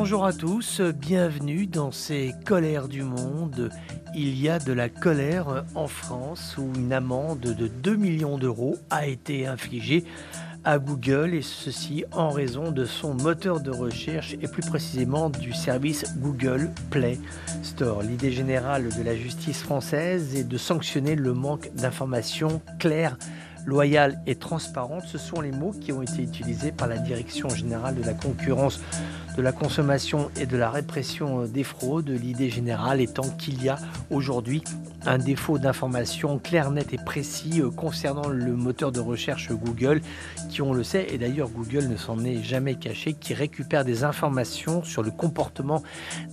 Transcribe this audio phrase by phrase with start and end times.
[0.00, 3.68] Bonjour à tous, bienvenue dans ces colères du monde.
[4.14, 8.76] Il y a de la colère en France où une amende de 2 millions d'euros
[8.90, 10.04] a été infligée
[10.62, 15.52] à Google et ceci en raison de son moteur de recherche et plus précisément du
[15.52, 17.18] service Google Play
[17.64, 18.04] Store.
[18.04, 23.18] L'idée générale de la justice française est de sanctionner le manque d'informations claires
[23.68, 27.96] loyale et transparente, ce sont les mots qui ont été utilisés par la Direction générale
[27.96, 28.80] de la concurrence,
[29.36, 32.08] de la consommation et de la répression des fraudes.
[32.08, 33.78] L'idée générale étant qu'il y a
[34.10, 34.64] aujourd'hui
[35.08, 40.02] un défaut d'information clair, net et précis euh, concernant le moteur de recherche Google,
[40.50, 44.04] qui on le sait, et d'ailleurs Google ne s'en est jamais caché, qui récupère des
[44.04, 45.82] informations sur le comportement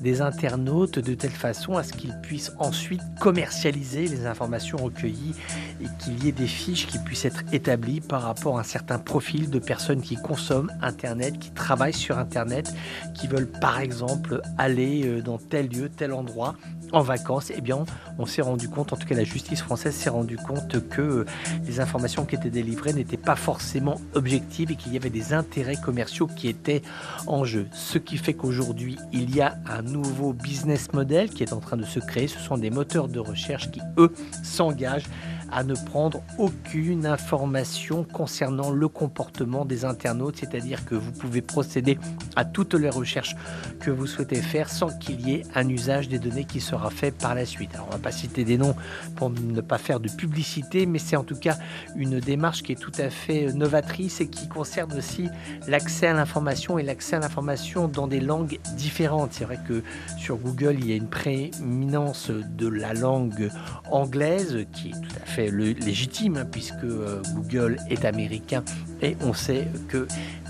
[0.02, 5.36] des internautes de telle façon à ce qu'ils puissent ensuite commercialiser les informations recueillies
[5.82, 9.00] et qu'il y ait des fiches qui puissent être établi par rapport à un certain
[9.00, 12.74] profil de personnes qui consomment Internet, qui travaillent sur Internet,
[13.14, 16.56] qui veulent par exemple aller euh, dans tel lieu, tel endroit
[16.92, 17.84] en vacances, eh bien,
[18.18, 21.26] on s'est rendu compte, en tout cas la justice française s'est rendu compte que euh,
[21.66, 25.76] les informations qui étaient délivrées n'étaient pas forcément objectives et qu'il y avait des intérêts
[25.76, 26.82] commerciaux qui étaient
[27.28, 27.68] en jeu.
[27.74, 31.78] Ce qui fait qu'aujourd'hui, il y a un nouveau business model qui est en train
[31.78, 32.28] de se créer.
[32.28, 35.10] Ce sont des moteurs de recherche qui, eux, s'engagent
[35.52, 41.98] à ne prendre aucune information concernant le comportement des internautes, c'est-à-dire que vous pouvez procéder
[42.36, 43.36] à toutes les recherches
[43.80, 47.12] que vous souhaitez faire sans qu'il y ait un usage des données qui sera fait
[47.12, 47.74] par la suite.
[47.74, 48.76] Alors on va pas citer des noms
[49.16, 51.58] pour ne pas faire de publicité, mais c'est en tout cas
[51.96, 55.30] une démarche qui est tout à fait novatrice et qui concerne aussi
[55.68, 59.34] l'accès à l'information et l'accès à l'information dans des langues différentes.
[59.34, 59.84] C'est vrai que
[60.18, 63.50] sur Google, il y a une prééminence de la langue
[63.92, 68.64] anglaise qui est tout à fait légitime, hein, puisque euh, Google est américain
[69.02, 70.08] et on sait que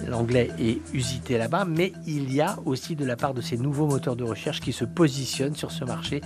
[0.07, 3.87] l'anglais est usité là-bas, mais il y a aussi de la part de ces nouveaux
[3.87, 6.21] moteurs de recherche qui se positionnent sur ce marché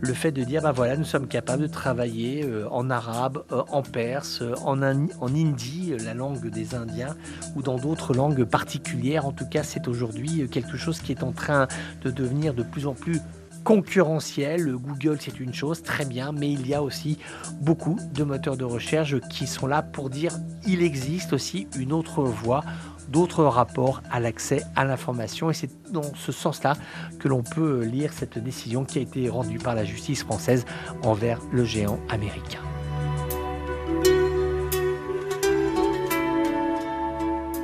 [0.00, 3.62] le fait de dire, bah voilà, nous sommes capables de travailler euh, en arabe, euh,
[3.70, 7.16] en perse, en, en hindi, la langue des Indiens,
[7.56, 9.26] ou dans d'autres langues particulières.
[9.26, 11.66] En tout cas, c'est aujourd'hui quelque chose qui est en train
[12.02, 13.20] de devenir de plus en plus
[13.64, 14.72] concurrentiel.
[14.76, 17.18] Google, c'est une chose, très bien, mais il y a aussi
[17.60, 20.32] beaucoup de moteurs de recherche qui sont là pour dire
[20.66, 22.62] il existe aussi une autre voie
[23.08, 25.50] d'autres rapports à l'accès à l'information.
[25.50, 26.74] Et c'est dans ce sens-là
[27.18, 30.64] que l'on peut lire cette décision qui a été rendue par la justice française
[31.02, 32.60] envers le géant américain.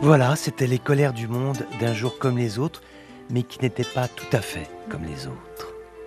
[0.03, 2.81] Voilà, c'était les colères du monde d'un jour comme les autres,
[3.28, 5.79] mais qui n'étaient pas tout à fait comme les autres.